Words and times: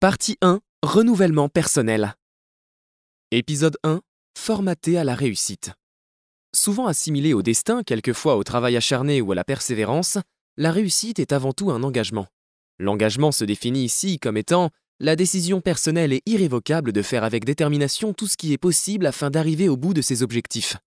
Partie 0.00 0.38
1 0.40 0.60
Renouvellement 0.82 1.50
personnel. 1.50 2.14
Épisode 3.32 3.76
1 3.84 4.00
Formaté 4.34 4.96
à 4.96 5.04
la 5.04 5.14
réussite. 5.14 5.72
Souvent 6.56 6.86
assimilé 6.86 7.34
au 7.34 7.42
destin, 7.42 7.82
quelquefois 7.82 8.36
au 8.36 8.42
travail 8.42 8.78
acharné 8.78 9.20
ou 9.20 9.32
à 9.32 9.34
la 9.34 9.44
persévérance, 9.44 10.16
la 10.56 10.72
réussite 10.72 11.18
est 11.18 11.32
avant 11.32 11.52
tout 11.52 11.70
un 11.70 11.82
engagement. 11.82 12.28
L'engagement 12.78 13.30
se 13.30 13.44
définit 13.44 13.84
ici 13.84 14.18
comme 14.18 14.38
étant 14.38 14.70
la 15.00 15.16
décision 15.16 15.60
personnelle 15.60 16.14
et 16.14 16.22
irrévocable 16.24 16.92
de 16.92 17.02
faire 17.02 17.22
avec 17.22 17.44
détermination 17.44 18.14
tout 18.14 18.26
ce 18.26 18.38
qui 18.38 18.54
est 18.54 18.58
possible 18.58 19.04
afin 19.04 19.28
d'arriver 19.28 19.68
au 19.68 19.76
bout 19.76 19.92
de 19.92 20.00
ses 20.00 20.22
objectifs. 20.22 20.78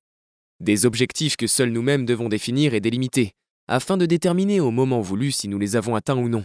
Des 0.59 0.87
objectifs 0.87 1.37
que 1.37 1.45
seuls 1.45 1.69
nous-mêmes 1.69 2.07
devons 2.07 2.29
définir 2.29 2.73
et 2.73 2.79
délimiter, 2.79 3.33
afin 3.67 3.95
de 3.95 4.07
déterminer 4.07 4.59
au 4.59 4.71
moment 4.71 5.01
voulu 5.01 5.31
si 5.31 5.47
nous 5.49 5.59
les 5.59 5.75
avons 5.75 5.93
atteints 5.93 6.17
ou 6.17 6.29
non. 6.29 6.43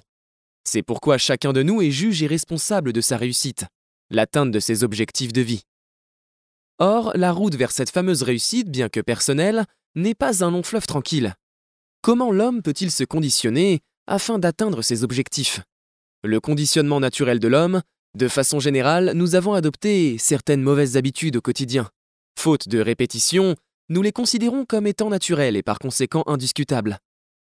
C'est 0.64 0.82
pourquoi 0.82 1.18
chacun 1.18 1.52
de 1.52 1.62
nous 1.62 1.82
est 1.82 1.90
juge 1.90 2.22
et 2.22 2.26
responsable 2.26 2.92
de 2.92 3.00
sa 3.00 3.16
réussite, 3.16 3.64
l'atteinte 4.10 4.50
de 4.50 4.60
ses 4.60 4.84
objectifs 4.84 5.32
de 5.32 5.40
vie. 5.40 5.62
Or, 6.78 7.12
la 7.14 7.32
route 7.32 7.56
vers 7.56 7.72
cette 7.72 7.90
fameuse 7.90 8.22
réussite, 8.22 8.70
bien 8.70 8.88
que 8.88 9.00
personnelle, 9.00 9.64
n'est 9.94 10.14
pas 10.14 10.44
un 10.44 10.50
long 10.50 10.62
fleuve 10.62 10.86
tranquille. 10.86 11.34
Comment 12.02 12.30
l'homme 12.30 12.62
peut-il 12.62 12.90
se 12.90 13.04
conditionner 13.04 13.80
afin 14.06 14.38
d'atteindre 14.38 14.82
ses 14.82 15.02
objectifs? 15.02 15.60
Le 16.22 16.40
conditionnement 16.40 17.00
naturel 17.00 17.40
de 17.40 17.48
l'homme, 17.48 17.82
de 18.16 18.28
façon 18.28 18.60
générale, 18.60 19.12
nous 19.14 19.34
avons 19.34 19.54
adopté 19.54 20.18
certaines 20.18 20.62
mauvaises 20.62 20.96
habitudes 20.96 21.36
au 21.36 21.40
quotidien. 21.40 21.88
Faute 22.38 22.68
de 22.68 22.78
répétition, 22.78 23.56
nous 23.88 24.02
les 24.02 24.12
considérons 24.12 24.64
comme 24.64 24.86
étant 24.86 25.10
naturelles 25.10 25.56
et 25.56 25.62
par 25.62 25.78
conséquent 25.78 26.22
indiscutables. 26.26 26.98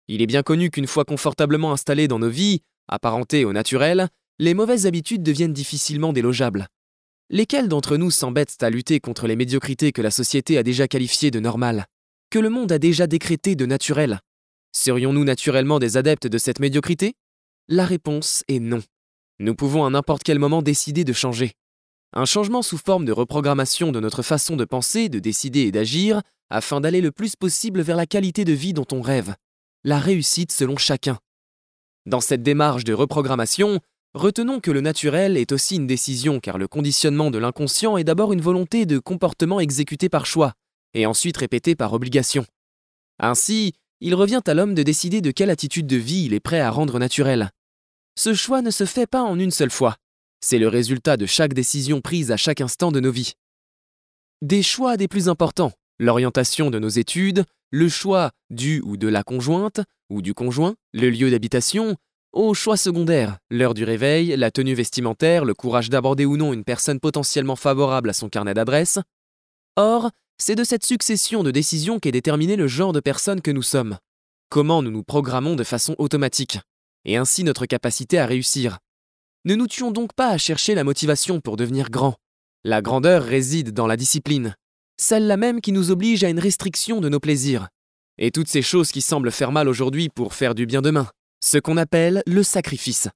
Il 0.08 0.22
est 0.22 0.26
bien 0.26 0.42
connu 0.42 0.70
qu'une 0.70 0.86
fois 0.86 1.04
confortablement 1.04 1.72
installés 1.72 2.08
dans 2.08 2.18
nos 2.18 2.30
vies, 2.30 2.62
apparentés 2.90 3.44
au 3.44 3.52
naturel, 3.52 4.08
les 4.38 4.52
mauvaises 4.52 4.86
habitudes 4.86 5.22
deviennent 5.22 5.52
difficilement 5.52 6.12
délogeables. 6.12 6.68
Lesquels 7.30 7.68
d'entre 7.68 7.96
nous 7.96 8.10
s'embêtent 8.10 8.62
à 8.62 8.70
lutter 8.70 9.00
contre 9.00 9.26
les 9.26 9.36
médiocrités 9.36 9.92
que 9.92 10.02
la 10.02 10.10
société 10.10 10.58
a 10.58 10.62
déjà 10.62 10.88
qualifiées 10.88 11.30
de 11.30 11.40
normales, 11.40 11.86
que 12.30 12.38
le 12.38 12.50
monde 12.50 12.72
a 12.72 12.78
déjà 12.78 13.06
décrétées 13.06 13.54
de 13.54 13.66
naturelles? 13.66 14.20
Serions-nous 14.72 15.24
naturellement 15.24 15.78
des 15.78 15.96
adeptes 15.96 16.26
de 16.26 16.38
cette 16.38 16.58
médiocrité? 16.58 17.14
La 17.68 17.84
réponse 17.84 18.44
est 18.48 18.60
non. 18.60 18.82
Nous 19.38 19.54
pouvons 19.54 19.84
à 19.84 19.90
n'importe 19.90 20.22
quel 20.22 20.38
moment 20.38 20.60
décider 20.60 21.04
de 21.04 21.12
changer. 21.12 21.52
Un 22.12 22.24
changement 22.24 22.62
sous 22.62 22.78
forme 22.78 23.04
de 23.04 23.12
reprogrammation 23.12 23.92
de 23.92 24.00
notre 24.00 24.22
façon 24.22 24.56
de 24.56 24.64
penser, 24.64 25.08
de 25.08 25.20
décider 25.20 25.60
et 25.60 25.72
d'agir, 25.72 26.22
afin 26.50 26.80
d'aller 26.80 27.00
le 27.00 27.12
plus 27.12 27.36
possible 27.36 27.80
vers 27.80 27.96
la 27.96 28.06
qualité 28.06 28.44
de 28.44 28.52
vie 28.52 28.72
dont 28.72 28.86
on 28.90 29.00
rêve. 29.00 29.34
La 29.84 29.98
réussite 29.98 30.50
selon 30.50 30.76
chacun. 30.76 31.18
Dans 32.10 32.20
cette 32.20 32.42
démarche 32.42 32.82
de 32.82 32.92
reprogrammation, 32.92 33.78
retenons 34.14 34.58
que 34.58 34.72
le 34.72 34.80
naturel 34.80 35.36
est 35.36 35.52
aussi 35.52 35.76
une 35.76 35.86
décision 35.86 36.40
car 36.40 36.58
le 36.58 36.66
conditionnement 36.66 37.30
de 37.30 37.38
l'inconscient 37.38 37.96
est 37.96 38.02
d'abord 38.02 38.32
une 38.32 38.40
volonté 38.40 38.84
de 38.84 38.98
comportement 38.98 39.60
exécuté 39.60 40.08
par 40.08 40.26
choix, 40.26 40.54
et 40.92 41.06
ensuite 41.06 41.36
répété 41.36 41.76
par 41.76 41.92
obligation. 41.92 42.44
Ainsi, 43.20 43.74
il 44.00 44.16
revient 44.16 44.40
à 44.44 44.54
l'homme 44.54 44.74
de 44.74 44.82
décider 44.82 45.20
de 45.20 45.30
quelle 45.30 45.50
attitude 45.50 45.86
de 45.86 45.94
vie 45.94 46.24
il 46.24 46.34
est 46.34 46.40
prêt 46.40 46.58
à 46.58 46.72
rendre 46.72 46.98
naturelle. 46.98 47.50
Ce 48.18 48.34
choix 48.34 48.60
ne 48.60 48.72
se 48.72 48.86
fait 48.86 49.06
pas 49.06 49.22
en 49.22 49.38
une 49.38 49.52
seule 49.52 49.70
fois. 49.70 49.94
C'est 50.40 50.58
le 50.58 50.66
résultat 50.66 51.16
de 51.16 51.26
chaque 51.26 51.54
décision 51.54 52.00
prise 52.00 52.32
à 52.32 52.36
chaque 52.36 52.60
instant 52.60 52.90
de 52.90 52.98
nos 52.98 53.12
vies. 53.12 53.34
Des 54.42 54.64
choix 54.64 54.96
des 54.96 55.06
plus 55.06 55.28
importants, 55.28 55.74
l'orientation 56.00 56.72
de 56.72 56.80
nos 56.80 56.88
études, 56.88 57.44
le 57.70 57.88
choix 57.88 58.32
du 58.50 58.80
ou 58.84 58.96
de 58.96 59.06
la 59.06 59.22
conjointe 59.22 59.80
ou 60.10 60.22
du 60.22 60.34
conjoint, 60.34 60.74
le 60.92 61.08
lieu 61.08 61.30
d'habitation, 61.30 61.96
au 62.32 62.54
choix 62.54 62.76
secondaire, 62.76 63.38
l'heure 63.50 63.74
du 63.74 63.84
réveil, 63.84 64.36
la 64.36 64.50
tenue 64.50 64.74
vestimentaire, 64.74 65.44
le 65.44 65.54
courage 65.54 65.90
d'aborder 65.90 66.24
ou 66.24 66.36
non 66.36 66.52
une 66.52 66.64
personne 66.64 67.00
potentiellement 67.00 67.56
favorable 67.56 68.10
à 68.10 68.12
son 68.12 68.28
carnet 68.28 68.54
d'adresses. 68.54 68.98
Or, 69.76 70.10
c'est 70.38 70.54
de 70.54 70.64
cette 70.64 70.84
succession 70.84 71.42
de 71.42 71.50
décisions 71.50 71.98
qu'est 71.98 72.12
déterminé 72.12 72.56
le 72.56 72.68
genre 72.68 72.92
de 72.92 73.00
personne 73.00 73.40
que 73.40 73.50
nous 73.50 73.62
sommes, 73.62 73.98
comment 74.48 74.82
nous 74.82 74.90
nous 74.90 75.02
programmons 75.02 75.56
de 75.56 75.64
façon 75.64 75.94
automatique, 75.98 76.58
et 77.04 77.16
ainsi 77.16 77.44
notre 77.44 77.66
capacité 77.66 78.18
à 78.18 78.26
réussir. 78.26 78.78
Ne 79.44 79.54
nous 79.54 79.66
tuons 79.66 79.90
donc 79.90 80.12
pas 80.12 80.28
à 80.28 80.38
chercher 80.38 80.74
la 80.74 80.84
motivation 80.84 81.40
pour 81.40 81.56
devenir 81.56 81.90
grand. 81.90 82.16
La 82.62 82.82
grandeur 82.82 83.22
réside 83.24 83.72
dans 83.72 83.86
la 83.86 83.96
discipline, 83.96 84.54
celle-là 84.98 85.36
même 85.36 85.60
qui 85.60 85.72
nous 85.72 85.90
oblige 85.90 86.24
à 86.24 86.28
une 86.28 86.38
restriction 86.38 87.00
de 87.00 87.08
nos 87.08 87.20
plaisirs, 87.20 87.68
et 88.20 88.30
toutes 88.30 88.48
ces 88.48 88.62
choses 88.62 88.92
qui 88.92 89.00
semblent 89.00 89.32
faire 89.32 89.50
mal 89.50 89.68
aujourd'hui 89.68 90.08
pour 90.08 90.34
faire 90.34 90.54
du 90.54 90.66
bien 90.66 90.82
demain, 90.82 91.08
ce 91.42 91.58
qu'on 91.58 91.76
appelle 91.76 92.22
le 92.26 92.42
sacrifice. 92.42 93.08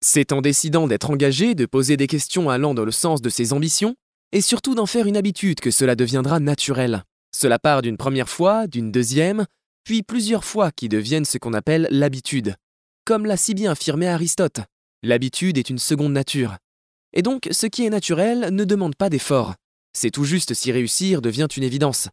C'est 0.00 0.32
en 0.32 0.42
décidant 0.42 0.86
d'être 0.86 1.10
engagé, 1.10 1.54
de 1.54 1.66
poser 1.66 1.96
des 1.96 2.06
questions 2.06 2.50
allant 2.50 2.74
dans 2.74 2.84
le 2.84 2.92
sens 2.92 3.22
de 3.22 3.30
ses 3.30 3.52
ambitions, 3.54 3.96
et 4.32 4.42
surtout 4.42 4.74
d'en 4.74 4.86
faire 4.86 5.06
une 5.06 5.16
habitude 5.16 5.60
que 5.60 5.70
cela 5.70 5.96
deviendra 5.96 6.38
naturel. 6.38 7.02
Cela 7.34 7.58
part 7.58 7.82
d'une 7.82 7.96
première 7.96 8.28
fois, 8.28 8.66
d'une 8.66 8.92
deuxième, 8.92 9.46
puis 9.84 10.02
plusieurs 10.02 10.44
fois 10.44 10.70
qui 10.70 10.88
deviennent 10.88 11.24
ce 11.24 11.38
qu'on 11.38 11.54
appelle 11.54 11.88
l'habitude. 11.90 12.54
Comme 13.04 13.24
l'a 13.24 13.36
si 13.36 13.54
bien 13.54 13.70
affirmé 13.70 14.08
Aristote, 14.08 14.60
l'habitude 15.02 15.58
est 15.58 15.70
une 15.70 15.78
seconde 15.78 16.12
nature. 16.12 16.56
Et 17.12 17.22
donc, 17.22 17.48
ce 17.50 17.66
qui 17.66 17.86
est 17.86 17.90
naturel 17.90 18.50
ne 18.52 18.64
demande 18.64 18.96
pas 18.96 19.08
d'effort. 19.08 19.54
C'est 19.94 20.10
tout 20.10 20.24
juste 20.24 20.52
si 20.52 20.70
réussir 20.72 21.22
devient 21.22 21.48
une 21.56 21.62
évidence. 21.62 22.08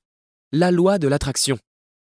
La 0.53 0.71
loi 0.71 0.99
de 0.99 1.07
l'attraction. 1.07 1.57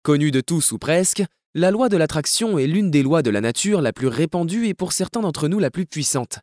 Connue 0.04 0.30
de 0.30 0.42
tous 0.42 0.72
ou 0.72 0.78
presque, 0.78 1.24
la 1.54 1.70
loi 1.70 1.88
de 1.88 1.96
l'attraction 1.96 2.58
est 2.58 2.66
l'une 2.66 2.90
des 2.90 3.02
lois 3.02 3.22
de 3.22 3.30
la 3.30 3.40
nature 3.40 3.80
la 3.80 3.94
plus 3.94 4.06
répandue 4.06 4.66
et 4.66 4.74
pour 4.74 4.92
certains 4.92 5.22
d'entre 5.22 5.48
nous 5.48 5.58
la 5.58 5.70
plus 5.70 5.86
puissante. 5.86 6.40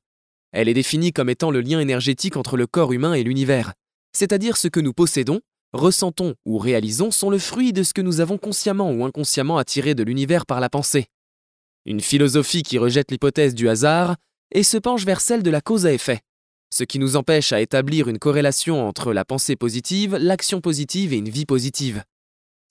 Elle 0.52 0.68
est 0.68 0.74
définie 0.74 1.14
comme 1.14 1.30
étant 1.30 1.52
le 1.52 1.62
lien 1.62 1.80
énergétique 1.80 2.38
entre 2.38 2.58
le 2.58 2.66
corps 2.66 2.92
humain 2.92 3.14
et 3.14 3.22
l'univers, 3.22 3.74
c'est-à-dire 4.14 4.58
ce 4.58 4.68
que 4.68 4.80
nous 4.80 4.94
possédons, 4.94 5.42
ressentons 5.74 6.34
ou 6.44 6.58
réalisons 6.58 7.12
sont 7.12 7.30
le 7.30 7.38
fruit 7.38 7.72
de 7.72 7.84
ce 7.84 7.94
que 7.94 8.02
nous 8.02 8.20
avons 8.20 8.40
consciemment 8.40 8.92
ou 8.92 9.06
inconsciemment 9.06 9.60
attiré 9.60 9.94
de 9.94 10.02
l'univers 10.02 10.48
par 10.48 10.60
la 10.60 10.70
pensée. 10.70 11.06
Une 11.86 12.02
philosophie 12.02 12.64
qui 12.64 12.80
rejette 12.80 13.12
l'hypothèse 13.12 13.54
du 13.54 13.70
hasard 13.70 14.16
et 14.52 14.64
se 14.64 14.78
penche 14.78 15.06
vers 15.06 15.22
celle 15.22 15.44
de 15.44 15.52
la 15.52 15.62
cause 15.62 15.86
à 15.86 15.94
effet 15.94 16.22
ce 16.74 16.86
qui 16.86 17.00
nous 17.00 17.18
empêche 17.18 17.52
à 17.52 17.60
établir 17.60 18.08
une 18.08 18.18
corrélation 18.18 18.88
entre 18.88 19.12
la 19.12 19.26
pensée 19.26 19.58
positive, 19.58 20.16
l'action 20.16 20.62
positive 20.62 21.12
et 21.12 21.18
une 21.18 21.28
vie 21.28 21.46
positive. 21.46 22.02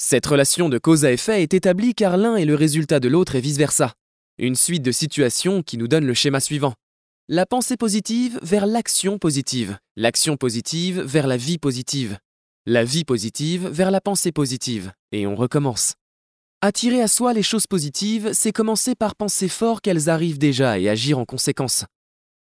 Cette 0.02 0.24
relation 0.24 0.70
de 0.70 0.78
cause 0.78 1.04
à 1.04 1.12
effet 1.12 1.42
est 1.42 1.52
établie 1.52 1.94
car 1.94 2.16
l'un 2.16 2.36
est 2.36 2.46
le 2.46 2.54
résultat 2.54 3.00
de 3.00 3.08
l'autre 3.08 3.36
et 3.36 3.40
vice-versa. 3.42 3.92
Une 4.38 4.54
suite 4.54 4.82
de 4.82 4.92
situations 4.92 5.62
qui 5.62 5.76
nous 5.76 5.88
donne 5.88 6.06
le 6.06 6.14
schéma 6.14 6.40
suivant. 6.40 6.72
La 7.28 7.44
pensée 7.44 7.76
positive 7.76 8.38
vers 8.42 8.64
l'action 8.64 9.18
positive, 9.18 9.76
l'action 9.96 10.38
positive 10.38 11.02
vers 11.02 11.26
la 11.26 11.36
vie 11.36 11.58
positive, 11.58 12.16
la 12.64 12.82
vie 12.82 13.04
positive 13.04 13.68
vers 13.68 13.90
la 13.90 14.00
pensée 14.00 14.32
positive, 14.32 14.90
et 15.12 15.26
on 15.26 15.36
recommence. 15.36 15.96
Attirer 16.62 17.02
à 17.02 17.06
soi 17.06 17.34
les 17.34 17.42
choses 17.42 17.66
positives, 17.66 18.32
c'est 18.32 18.52
commencer 18.52 18.94
par 18.94 19.14
penser 19.14 19.48
fort 19.48 19.82
qu'elles 19.82 20.08
arrivent 20.08 20.38
déjà 20.38 20.78
et 20.78 20.88
agir 20.88 21.18
en 21.18 21.26
conséquence. 21.26 21.84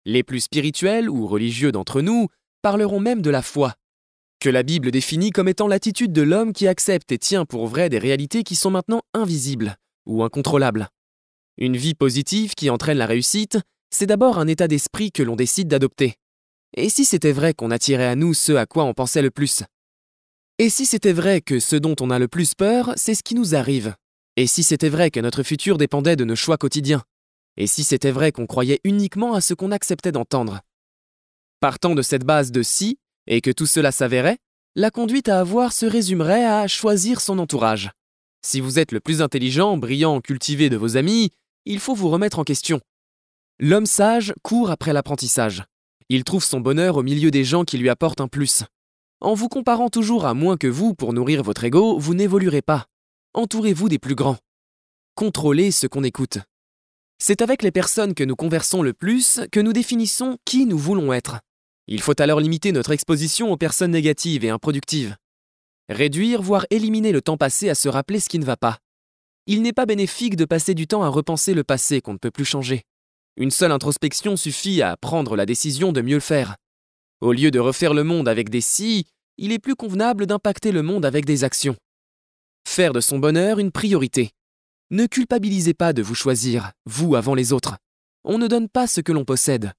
Les 0.06 0.22
plus 0.22 0.40
spirituels 0.40 1.10
ou 1.10 1.26
religieux 1.26 1.70
d'entre 1.70 2.00
nous 2.00 2.28
parleront 2.62 2.98
même 2.98 3.20
de 3.20 3.30
la 3.30 3.42
foi, 3.42 3.74
que 4.42 4.50
la 4.50 4.64
Bible 4.64 4.91
définit 4.91 5.30
comme 5.30 5.47
étant 5.47 5.69
l'attitude 5.69 6.12
de 6.12 6.20
l'homme 6.20 6.53
qui 6.53 6.66
accepte 6.66 7.12
et 7.12 7.19
tient 7.19 7.44
pour 7.44 7.69
vrai 7.69 7.88
des 7.88 8.00
réalités 8.00 8.42
qui 8.42 8.56
sont 8.56 8.72
maintenant 8.72 9.03
invisibles 9.14 9.76
ou 10.04 10.25
incontrôlables. 10.25 10.88
Une 11.58 11.76
vie 11.76 11.94
positive 11.94 12.56
qui 12.56 12.69
entraîne 12.69 12.98
la 12.98 13.06
réussite, 13.06 13.60
c'est 13.91 14.06
d'abord 14.06 14.41
un 14.41 14.48
état 14.48 14.66
d'esprit 14.66 15.12
que 15.12 15.22
l'on 15.22 15.36
décide 15.36 15.69
d'adopter. 15.69 16.16
Et 16.76 16.88
si 16.88 17.04
c'était 17.04 17.31
vrai 17.31 17.54
qu'on 17.54 17.70
attirait 17.70 18.08
à 18.08 18.16
nous 18.16 18.34
ce 18.34 18.50
à 18.50 18.66
quoi 18.66 18.82
on 18.82 18.94
pensait 18.94 19.22
le 19.22 19.31
plus? 19.31 19.62
Et 20.58 20.70
si 20.70 20.86
c'était 20.86 21.12
vrai 21.12 21.41
que 21.41 21.60
ce 21.60 21.76
dont 21.76 21.94
on 22.00 22.10
a 22.10 22.19
le 22.19 22.26
plus 22.26 22.54
peur, 22.54 22.94
c'est 22.97 23.14
ce 23.14 23.22
qui 23.22 23.36
nous 23.36 23.54
arrive? 23.54 23.94
Et 24.36 24.48
si 24.48 24.64
c'était 24.64 24.88
vrai 24.88 25.12
que 25.12 25.20
notre 25.20 25.44
futur 25.44 25.78
dépendait 25.78 26.16
de 26.16 26.25
nos 26.25 26.34
choix 26.34 26.56
quotidiens? 26.56 27.04
Et 27.56 27.69
si 27.69 27.84
c'était 27.84 28.10
vrai 28.10 28.32
qu'on 28.32 28.47
croyait 28.47 28.81
uniquement 28.82 29.34
à 29.34 29.41
ce 29.41 29.54
qu'on 29.54 29.70
acceptait 29.70 30.10
d'entendre? 30.10 30.62
Partant 31.61 31.94
de 31.94 32.02
cette 32.02 32.25
base 32.25 32.50
de 32.50 32.64
si, 32.64 32.99
et 33.26 33.40
que 33.40 33.50
tout 33.50 33.66
cela 33.66 33.92
s'avérait, 33.92 34.38
la 34.74 34.90
conduite 34.90 35.28
à 35.28 35.40
avoir 35.40 35.72
se 35.72 35.86
résumerait 35.86 36.44
à 36.44 36.66
choisir 36.66 37.20
son 37.20 37.38
entourage. 37.38 37.90
Si 38.44 38.60
vous 38.60 38.78
êtes 38.78 38.92
le 38.92 39.00
plus 39.00 39.22
intelligent, 39.22 39.76
brillant, 39.76 40.20
cultivé 40.20 40.70
de 40.70 40.76
vos 40.76 40.96
amis, 40.96 41.30
il 41.64 41.78
faut 41.78 41.94
vous 41.94 42.08
remettre 42.08 42.38
en 42.38 42.44
question. 42.44 42.80
L'homme 43.60 43.86
sage 43.86 44.34
court 44.42 44.70
après 44.70 44.92
l'apprentissage. 44.92 45.64
Il 46.08 46.24
trouve 46.24 46.44
son 46.44 46.60
bonheur 46.60 46.96
au 46.96 47.02
milieu 47.02 47.30
des 47.30 47.44
gens 47.44 47.64
qui 47.64 47.78
lui 47.78 47.88
apportent 47.88 48.20
un 48.20 48.28
plus. 48.28 48.64
En 49.20 49.34
vous 49.34 49.48
comparant 49.48 49.88
toujours 49.88 50.26
à 50.26 50.34
moins 50.34 50.56
que 50.56 50.66
vous 50.66 50.94
pour 50.94 51.12
nourrir 51.12 51.42
votre 51.42 51.62
ego, 51.64 51.98
vous 51.98 52.14
n'évoluerez 52.14 52.62
pas. 52.62 52.86
Entourez-vous 53.34 53.88
des 53.88 54.00
plus 54.00 54.16
grands. 54.16 54.38
Contrôlez 55.14 55.70
ce 55.70 55.86
qu'on 55.86 56.02
écoute. 56.02 56.38
C'est 57.18 57.40
avec 57.40 57.62
les 57.62 57.70
personnes 57.70 58.14
que 58.14 58.25
nous 58.25 58.34
conversons 58.34 58.82
le 58.82 58.92
plus 58.92 59.40
que 59.52 59.60
nous 59.60 59.72
définissons 59.72 60.38
qui 60.44 60.66
nous 60.66 60.78
voulons 60.78 61.12
être. 61.12 61.38
Il 61.88 62.00
faut 62.00 62.20
alors 62.20 62.40
limiter 62.40 62.73
notre 62.73 62.93
exposition 62.93 63.50
aux 63.50 63.56
personnes 63.56 63.90
négatives 63.90 64.44
et 64.44 64.50
improductives. 64.50 65.17
Réduire, 65.88 66.43
voire 66.43 66.67
éliminer 66.70 67.12
le 67.12 67.20
temps 67.23 67.37
passé 67.37 67.69
à 67.69 67.75
se 67.75 67.88
rappeler 67.88 68.20
ce 68.20 68.29
qui 68.29 68.38
ne 68.38 68.44
va 68.44 68.56
pas. 68.56 68.79
Il 69.46 69.62
n'est 69.62 69.73
pas 69.73 69.87
bénéfique 69.87 70.37
de 70.37 70.44
passer 70.44 70.75
du 70.75 70.87
temps 70.87 71.02
à 71.02 71.08
repenser 71.08 71.55
le 71.55 71.64
passé 71.64 72.00
qu'on 72.00 72.12
ne 72.12 72.19
peut 72.19 72.31
plus 72.31 72.44
changer. 72.44 72.82
Une 73.37 73.50
seule 73.50 73.73
introspection 73.73 74.37
suffit 74.37 74.82
à 74.82 74.96
prendre 74.96 75.37
la 75.37 75.46
décision 75.46 75.93
de 75.93 76.00
mieux 76.00 76.14
le 76.14 76.20
faire. 76.20 76.56
Au 77.20 77.32
lieu 77.32 77.50
de 77.50 77.58
refaire 77.58 77.94
le 77.94 78.05
monde 78.05 78.28
avec 78.28 78.50
des 78.50 78.61
si, 78.61 79.06
il 79.38 79.52
est 79.52 79.58
plus 79.58 79.75
convenable 79.75 80.26
d'impacter 80.26 80.70
le 80.70 80.82
monde 80.82 81.05
avec 81.05 81.25
des 81.25 81.43
actions. 81.43 81.76
Faire 82.69 82.93
de 82.93 83.00
son 83.00 83.19
bonheur 83.19 83.58
une 83.58 83.73
priorité. 83.73 84.31
Ne 84.90 85.06
culpabilisez 85.06 85.75
pas 85.75 85.93
de 85.93 86.02
vous 86.02 86.14
choisir, 86.14 86.73
vous 86.85 87.17
avant 87.17 87.35
les 87.35 87.52
autres. 87.52 87.76
On 88.25 88.38
ne 88.38 88.46
donne 88.46 88.69
pas 88.69 88.87
ce 88.87 89.00
que 89.00 89.12
l'on 89.12 89.25
possède. 89.25 89.73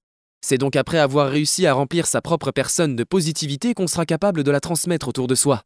C'est 0.46 0.58
donc 0.58 0.76
après 0.76 0.98
avoir 0.98 1.30
réussi 1.30 1.66
à 1.66 1.72
remplir 1.72 2.06
sa 2.06 2.20
propre 2.20 2.50
personne 2.50 2.96
de 2.96 3.04
positivité 3.04 3.72
qu'on 3.72 3.86
sera 3.86 4.04
capable 4.04 4.44
de 4.44 4.50
la 4.50 4.60
transmettre 4.60 5.08
autour 5.08 5.26
de 5.26 5.34
soi. 5.34 5.62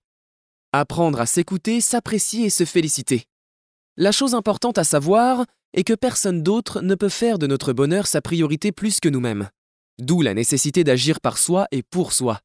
Apprendre 0.73 1.21
à 1.21 1.27
s'écouter, 1.27 1.81
s'apprécier 1.81 2.45
et 2.45 2.51
se 2.51 2.65
féliciter. 2.65 3.25
La 3.97 4.13
chose 4.13 4.37
importante 4.37 4.79
à 4.79 4.85
savoir 4.85 5.45
est 5.75 5.83
que 5.83 5.95
personne 5.95 6.45
d'autre 6.45 6.81
ne 6.81 6.95
peut 6.95 7.09
faire 7.09 7.41
de 7.41 7.49
notre 7.49 7.73
bonheur 7.73 8.07
sa 8.07 8.21
priorité 8.21 8.71
plus 8.71 9.01
que 9.01 9.09
nous-mêmes. 9.09 9.49
D'où 9.99 10.23
la 10.23 10.33
nécessité 10.33 10.85
d'agir 10.85 11.21
par 11.21 11.39
soi 11.39 11.67
et 11.73 11.83
pour 11.83 12.13
soi. 12.13 12.39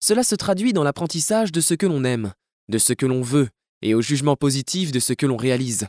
Cela 0.00 0.22
se 0.22 0.34
traduit 0.34 0.74
dans 0.74 0.84
l'apprentissage 0.84 1.50
de 1.50 1.62
ce 1.62 1.72
que 1.72 1.86
l'on 1.86 2.04
aime, 2.04 2.34
de 2.68 2.76
ce 2.76 2.92
que 2.92 3.06
l'on 3.06 3.22
veut, 3.22 3.48
et 3.80 3.94
au 3.94 4.02
jugement 4.02 4.36
positif 4.36 4.92
de 4.92 5.00
ce 5.00 5.14
que 5.14 5.24
l'on 5.24 5.38
réalise. 5.38 5.86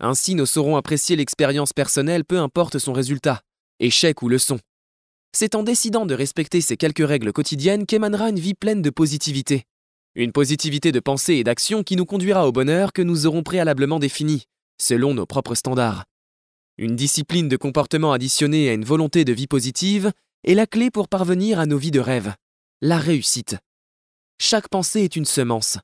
Ainsi 0.00 0.34
nous 0.34 0.46
saurons 0.46 0.78
apprécier 0.78 1.14
l'expérience 1.14 1.74
personnelle 1.74 2.24
peu 2.24 2.38
importe 2.38 2.78
son 2.78 2.94
résultat, 2.94 3.42
échec 3.80 4.22
ou 4.22 4.30
leçon. 4.30 4.58
C'est 5.38 5.54
en 5.54 5.62
décidant 5.62 6.06
de 6.06 6.14
respecter 6.14 6.62
ces 6.62 6.78
quelques 6.78 7.06
règles 7.06 7.30
quotidiennes 7.30 7.84
qu'émanera 7.84 8.30
une 8.30 8.38
vie 8.38 8.54
pleine 8.54 8.80
de 8.80 8.88
positivité. 8.88 9.64
Une 10.14 10.32
positivité 10.32 10.92
de 10.92 10.98
pensée 10.98 11.34
et 11.34 11.44
d'action 11.44 11.82
qui 11.82 11.94
nous 11.94 12.06
conduira 12.06 12.48
au 12.48 12.52
bonheur 12.52 12.94
que 12.94 13.02
nous 13.02 13.26
aurons 13.26 13.42
préalablement 13.42 13.98
défini, 13.98 14.44
selon 14.80 15.12
nos 15.12 15.26
propres 15.26 15.54
standards. 15.54 16.06
Une 16.78 16.96
discipline 16.96 17.50
de 17.50 17.58
comportement 17.58 18.12
additionnée 18.12 18.70
à 18.70 18.72
une 18.72 18.86
volonté 18.86 19.26
de 19.26 19.32
vie 19.34 19.46
positive 19.46 20.10
est 20.42 20.54
la 20.54 20.66
clé 20.66 20.90
pour 20.90 21.06
parvenir 21.06 21.60
à 21.60 21.66
nos 21.66 21.76
vies 21.76 21.90
de 21.90 22.00
rêve, 22.00 22.34
la 22.80 22.96
réussite. 22.96 23.58
Chaque 24.40 24.70
pensée 24.70 25.02
est 25.02 25.16
une 25.16 25.26
semence. 25.26 25.76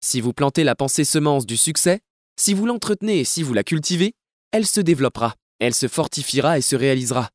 Si 0.00 0.20
vous 0.20 0.32
plantez 0.32 0.62
la 0.62 0.76
pensée 0.76 1.04
semence 1.04 1.46
du 1.46 1.56
succès, 1.56 1.98
si 2.38 2.54
vous 2.54 2.64
l'entretenez 2.64 3.18
et 3.18 3.24
si 3.24 3.42
vous 3.42 3.54
la 3.54 3.64
cultivez, 3.64 4.12
elle 4.52 4.68
se 4.68 4.80
développera, 4.80 5.34
elle 5.58 5.74
se 5.74 5.88
fortifiera 5.88 6.58
et 6.58 6.62
se 6.62 6.76
réalisera. 6.76 7.30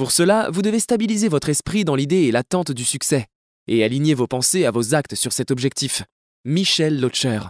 Pour 0.00 0.12
cela, 0.12 0.48
vous 0.50 0.62
devez 0.62 0.80
stabiliser 0.80 1.28
votre 1.28 1.50
esprit 1.50 1.84
dans 1.84 1.94
l'idée 1.94 2.22
et 2.22 2.30
l'attente 2.30 2.72
du 2.72 2.86
succès, 2.86 3.26
et 3.66 3.84
aligner 3.84 4.14
vos 4.14 4.26
pensées 4.26 4.64
à 4.64 4.70
vos 4.70 4.94
actes 4.94 5.14
sur 5.14 5.30
cet 5.30 5.50
objectif. 5.50 6.04
Michel 6.46 7.02
Locher. 7.02 7.40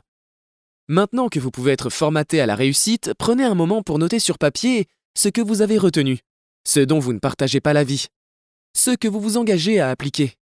Maintenant 0.89 1.29
que 1.29 1.39
vous 1.39 1.53
pouvez 1.53 1.71
être 1.71 1.91
formaté 1.91 2.41
à 2.41 2.47
la 2.47 2.57
réussite, 2.57 3.13
prenez 3.17 3.45
un 3.45 3.55
moment 3.55 3.85
pour 3.85 4.01
noter 4.01 4.19
sur 4.19 4.37
papier 4.37 4.89
ce 5.17 5.29
que 5.29 5.41
vous 5.41 5.63
avez 5.63 5.79
retenu, 5.79 6.19
ce 6.67 6.81
dont 6.81 6.99
vous 6.99 7.13
ne 7.13 7.21
partagez 7.21 7.61
pas 7.61 7.73
la 7.73 7.85
vie, 7.85 8.09
ce 8.77 8.97
que 8.97 9.07
vous 9.07 9.21
vous 9.21 9.37
engagez 9.37 9.79
à 9.79 9.91
appliquer. 9.91 10.35